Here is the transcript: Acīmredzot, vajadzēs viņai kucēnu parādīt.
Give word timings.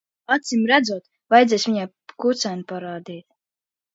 Acīmredzot, 0.35 1.03
vajadzēs 1.33 1.67
viņai 1.69 1.85
kucēnu 2.25 2.67
parādīt. 2.73 3.25